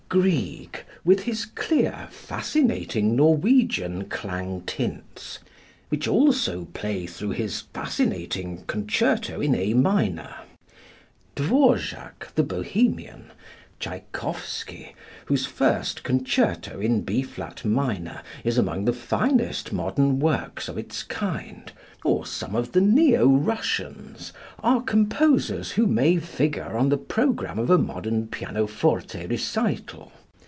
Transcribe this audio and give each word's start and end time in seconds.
Grieg, 0.13 0.83
with 1.05 1.21
his 1.21 1.45
clear, 1.45 2.09
fascinating 2.11 3.15
Norwegian 3.15 4.09
clang 4.09 4.59
tints, 4.65 5.39
which 5.87 6.05
also 6.05 6.65
play 6.73 7.05
through 7.07 7.29
his 7.29 7.61
fascinating 7.73 8.65
"Concerta" 8.67 9.39
in 9.39 9.55
A 9.55 9.73
minor; 9.73 10.35
Dvorak, 11.33 12.33
the 12.35 12.43
Bohemian; 12.43 13.31
Tschaikowsky, 13.79 14.93
whose 15.25 15.47
first 15.47 16.03
"Concerto" 16.03 16.79
in 16.79 17.01
B 17.01 17.23
flat 17.23 17.65
minor 17.65 18.21
is 18.43 18.59
among 18.59 18.85
the 18.85 18.93
finest 18.93 19.73
modern 19.73 20.19
works 20.19 20.67
of 20.67 20.77
its 20.77 21.01
kind; 21.01 21.71
or 22.03 22.27
some 22.27 22.55
of 22.55 22.73
the 22.73 22.81
neo 22.81 23.27
Russians, 23.27 24.33
are 24.59 24.81
composers 24.81 25.71
who 25.73 25.87
may 25.87 26.17
figure 26.17 26.77
on 26.77 26.89
the 26.89 26.97
program 26.97 27.57
of 27.57 27.71
a 27.71 27.77
modern 27.79 28.27
pianoforte 28.27 29.25
recital. 29.25 30.11